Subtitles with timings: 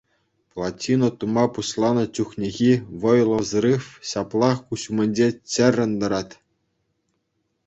[0.53, 2.69] Плотина тума пуҫланӑ чухнехи
[3.03, 6.33] вӑйлӑ взрыв ҫаплах куҫ умӗнче чӗррӗн тӑрать.